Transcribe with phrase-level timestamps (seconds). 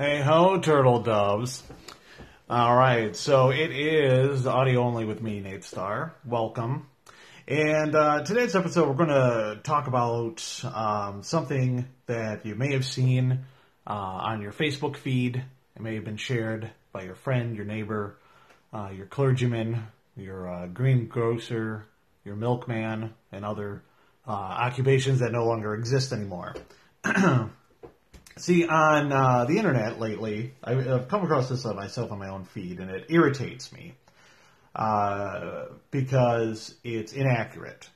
[0.00, 1.62] Hey ho, turtle doves.
[2.48, 6.14] All right, so it is audio only with me, Nate Starr.
[6.24, 6.86] Welcome.
[7.46, 12.86] And uh, today's episode, we're going to talk about um, something that you may have
[12.86, 13.40] seen
[13.86, 15.44] uh, on your Facebook feed.
[15.76, 18.16] It may have been shared by your friend, your neighbor,
[18.72, 19.86] uh, your clergyman,
[20.16, 21.84] your uh, greengrocer,
[22.24, 23.82] your milkman, and other
[24.26, 26.54] uh, occupations that no longer exist anymore.
[28.40, 32.44] See, on uh, the internet lately, I've come across this on myself on my own
[32.44, 33.92] feed, and it irritates me
[34.74, 37.90] uh, because it's inaccurate.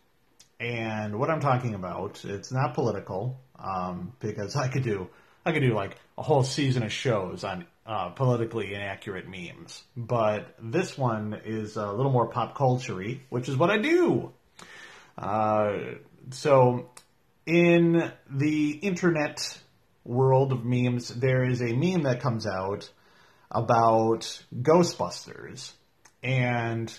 [0.60, 5.08] And what I'm talking about, it's not political, um, because I could do,
[5.46, 9.82] I could do like a whole season of shows on uh, politically inaccurate memes.
[9.96, 14.30] But this one is a little more pop culture which is what I do.
[15.16, 15.78] Uh,
[16.32, 16.90] so,
[17.46, 19.58] in the internet
[20.04, 22.90] world of memes, there is a meme that comes out
[23.50, 25.72] about Ghostbusters.
[26.22, 26.92] And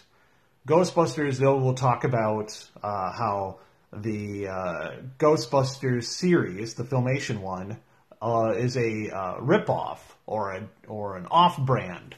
[0.68, 3.60] Ghostbusters, they will talk about uh, how
[3.94, 7.78] the uh, Ghostbusters series, the filmation one,
[8.22, 12.16] uh, is a uh, ripoff or a or an off-brand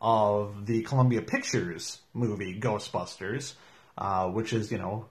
[0.00, 3.54] of the Columbia Pictures movie Ghostbusters,
[3.96, 5.06] uh, which is you know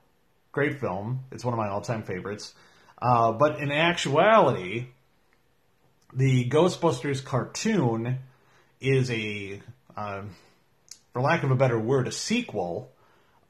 [0.52, 1.22] great film.
[1.32, 2.54] It's one of my all-time favorites.
[3.02, 4.88] Uh, but in actuality,
[6.16, 8.20] the Ghostbusters cartoon
[8.80, 9.62] is a,
[9.96, 10.24] uh,
[11.12, 12.92] for lack of a better word, a sequel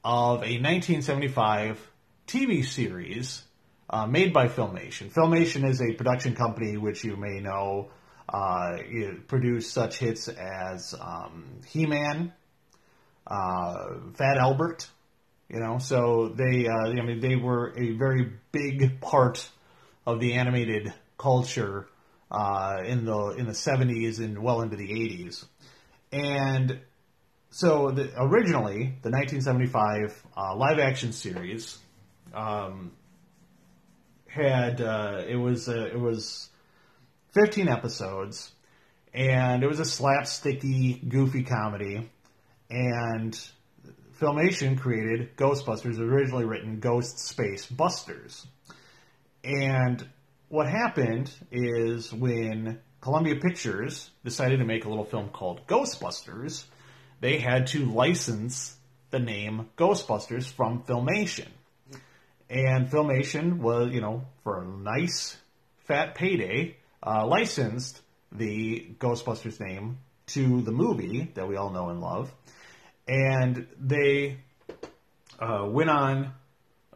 [0.04, 1.80] of a 1975
[2.26, 3.42] TV series
[3.90, 5.12] uh, made by Filmation.
[5.12, 7.90] Filmation is a production company which you may know
[8.28, 8.78] uh,
[9.26, 12.32] produced such hits as um, He-Man,
[13.26, 14.88] uh, Fat Albert,
[15.50, 15.78] you know.
[15.78, 19.48] So they, uh, I mean, they were a very big part
[20.06, 21.88] of the animated culture
[22.34, 25.44] uh, in the in the 70s and well into the 80s,
[26.12, 26.80] and
[27.50, 31.78] so the, originally the 1975 uh, live action series
[32.34, 32.90] um,
[34.26, 36.50] had uh, it was it was
[37.34, 38.50] 15 episodes,
[39.12, 42.10] and it was a slapsticky, goofy comedy,
[42.68, 43.40] and
[44.20, 48.44] Filmation created Ghostbusters, originally written Ghost Space Busters,
[49.44, 50.04] and
[50.48, 56.64] what happened is when Columbia Pictures decided to make a little film called Ghostbusters,
[57.20, 58.76] they had to license
[59.10, 61.48] the name Ghostbusters from Filmation.
[62.50, 65.36] And Filmation was, you know, for a nice
[65.86, 68.00] fat payday, uh, licensed
[68.32, 72.32] the Ghostbusters name to the movie that we all know and love.
[73.06, 74.38] And they
[75.38, 76.32] uh, went on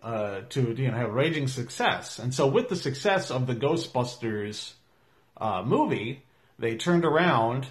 [0.03, 2.19] uh, to you know have raging success.
[2.19, 4.73] And so with the success of the Ghostbusters
[5.37, 6.25] uh, movie,
[6.59, 7.67] they turned around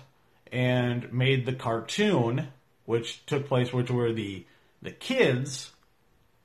[0.51, 2.47] and made the cartoon,
[2.85, 4.45] which took place, which were the
[4.81, 5.71] the kids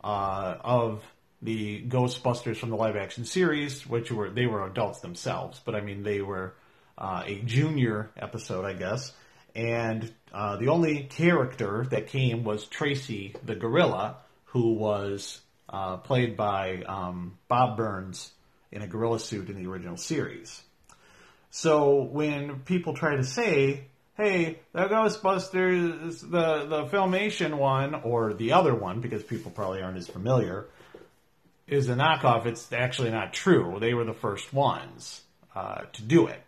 [0.02, 1.02] uh, of
[1.40, 5.80] the Ghostbusters from the live action series, which were they were adults themselves, but I
[5.80, 6.54] mean they were
[6.96, 9.12] uh, a junior episode, I guess.
[9.54, 14.16] And uh, the only character that came was Tracy the gorilla,
[14.46, 15.40] who was
[15.72, 18.32] uh, played by um, Bob Burns
[18.70, 20.62] in a gorilla suit in the original series.
[21.50, 23.84] So when people try to say,
[24.16, 29.98] "Hey, the Ghostbusters, the the filmation one or the other one," because people probably aren't
[29.98, 30.66] as familiar,
[31.66, 32.46] is a knockoff.
[32.46, 33.78] It's actually not true.
[33.80, 35.22] They were the first ones
[35.54, 36.42] uh, to do it,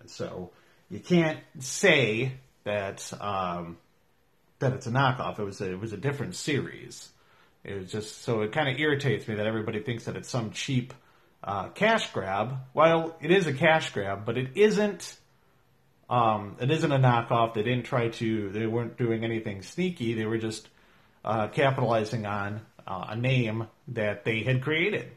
[0.00, 0.50] And so
[0.90, 2.32] you can't say
[2.64, 3.78] that um,
[4.58, 5.38] that it's a knockoff.
[5.38, 7.08] It was a, it was a different series.
[7.64, 10.50] It was just so it kind of irritates me that everybody thinks that it's some
[10.50, 10.92] cheap
[11.42, 12.58] uh, cash grab.
[12.74, 15.16] Well, it is a cash grab, but it isn't.
[16.10, 17.54] Um, it isn't a knockoff.
[17.54, 18.50] They didn't try to.
[18.50, 20.14] They weren't doing anything sneaky.
[20.14, 20.68] They were just
[21.24, 25.10] uh, capitalizing on uh, a name that they had created.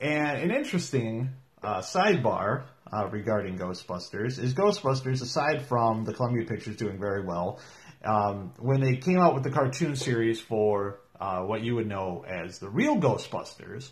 [0.00, 1.30] And an interesting
[1.62, 7.60] uh, sidebar uh, regarding Ghostbusters is Ghostbusters, aside from the Columbia Pictures doing very well,
[8.04, 12.24] um, when they came out with the cartoon series for uh, what you would know
[12.26, 13.90] as the real Ghostbusters.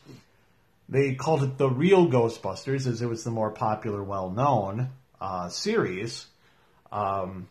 [0.88, 4.88] They called it the real Ghostbusters as it was the more popular, well known
[5.20, 6.26] uh, series.
[6.90, 7.48] Um,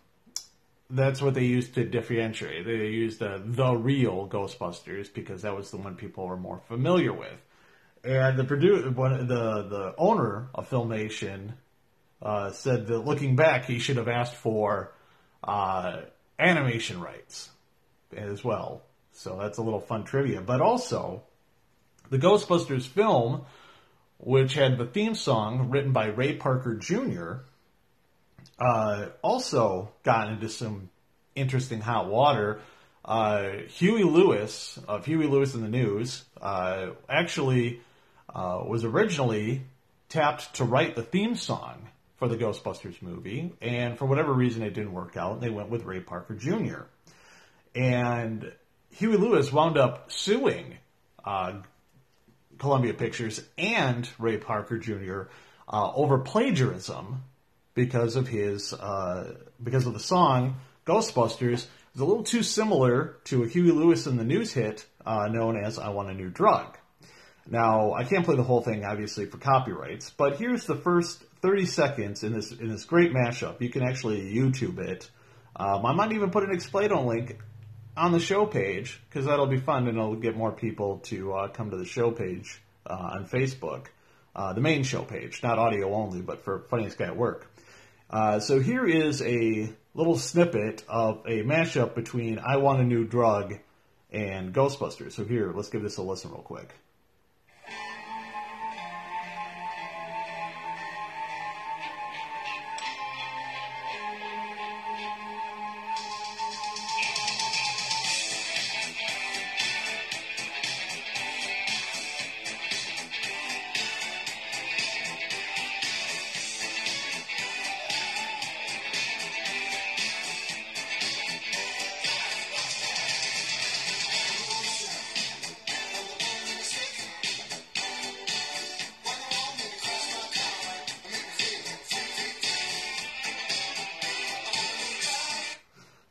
[0.89, 2.65] that's what they used to differentiate.
[2.65, 7.13] They used the the real Ghostbusters because that was the one people were more familiar
[7.13, 7.39] with.
[8.03, 11.53] And the producer, one, the the owner of Filmation,
[12.21, 14.91] uh, said that looking back, he should have asked for
[15.41, 16.01] uh,
[16.37, 17.49] animation rights
[18.13, 18.83] as well.
[19.19, 20.39] So that's a little fun trivia.
[20.39, 21.23] But also,
[22.09, 23.41] the Ghostbusters film,
[24.17, 27.43] which had the theme song written by Ray Parker Jr.,
[28.57, 30.89] Uh, also got into some
[31.35, 32.59] interesting hot water.
[33.05, 37.81] Uh, Huey Lewis of Huey Lewis and the News uh, actually
[38.33, 39.63] uh, was originally
[40.07, 44.73] tapped to write the theme song for the Ghostbusters movie, and for whatever reason it
[44.73, 45.39] didn't work out.
[45.39, 46.83] They went with Ray Parker Jr.
[47.75, 48.51] And
[48.91, 50.77] Huey Lewis wound up suing
[51.23, 51.61] uh,
[52.57, 55.23] Columbia Pictures and Ray Parker Jr.
[55.67, 57.23] Uh, over plagiarism
[57.73, 61.65] because of his uh, because of the song Ghostbusters
[61.95, 65.55] is a little too similar to a Huey Lewis and the News hit uh, known
[65.63, 66.77] as "I Want a New Drug."
[67.47, 71.65] Now I can't play the whole thing obviously for copyrights, but here's the first 30
[71.67, 73.61] seconds in this in this great mashup.
[73.61, 75.09] You can actually YouTube it.
[75.55, 77.37] Um, I might even put an Explain link
[77.95, 81.47] on the show page because that'll be fun and it'll get more people to uh,
[81.49, 83.87] come to the show page uh, on Facebook,
[84.35, 87.51] uh, the main show page, not audio only, but for Funniest Guy at Work.
[88.09, 93.05] Uh, so here is a little snippet of a mashup between I Want a New
[93.05, 93.55] Drug
[94.11, 95.11] and Ghostbusters.
[95.11, 96.73] So here, let's give this a listen real quick.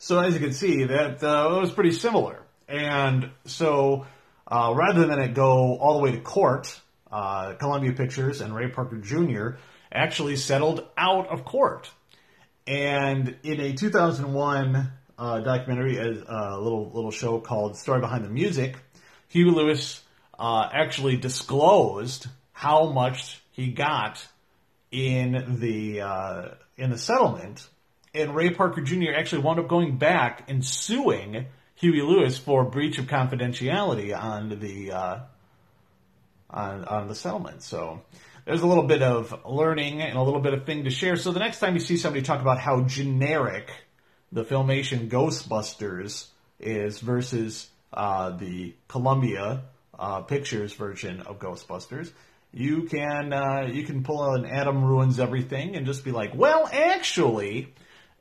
[0.09, 2.41] So as you can see, that uh, was pretty similar.
[2.67, 4.07] And so
[4.51, 6.81] uh, rather than it go all the way to court,
[7.13, 9.59] uh, Columbia Pictures and Ray Parker Jr.
[9.93, 11.91] actually settled out of court.
[12.67, 18.31] And in a 2001 uh, documentary, a, a, little little show called "Story Behind the
[18.31, 18.77] Music,"
[19.29, 20.01] Huey Lewis
[20.39, 24.27] uh, actually disclosed how much he got
[24.91, 27.69] in the uh, in the settlement
[28.19, 29.13] and Ray Parker Jr.
[29.17, 34.93] actually wound up going back and suing Huey Lewis for breach of confidentiality on the
[34.93, 35.19] uh,
[36.51, 37.63] on on the settlement.
[37.63, 38.03] So
[38.45, 41.17] there's a little bit of learning and a little bit of thing to share.
[41.17, 43.71] So the next time you see somebody talk about how generic
[44.33, 46.27] the filmation Ghostbusters
[46.59, 49.63] is versus uh, the Columbia
[49.99, 52.11] uh, Pictures version of Ghostbusters,
[52.53, 56.35] you can uh, you can pull out an Adam ruins everything and just be like,
[56.35, 57.75] well, actually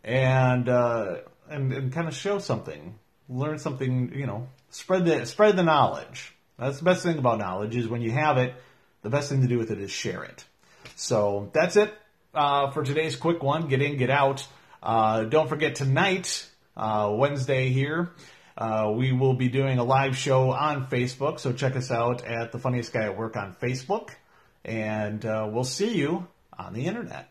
[0.08, 1.18] and uh,
[1.50, 2.98] and and kind of show something,
[3.30, 4.14] learn something.
[4.16, 6.34] You know, spread the spread the knowledge.
[6.58, 8.56] That's the best thing about knowledge is when you have it.
[9.04, 10.44] The best thing to do with it is share it.
[10.96, 11.94] So that's it
[12.34, 13.68] uh, for today's quick one.
[13.68, 14.48] Get in, get out.
[14.82, 18.12] Uh, don't forget tonight, uh, Wednesday here.
[18.58, 22.52] Uh, we will be doing a live show on Facebook, so check us out at
[22.52, 24.10] the funniest guy at work on Facebook,
[24.66, 26.28] and uh, we'll see you
[26.58, 27.30] on the internet.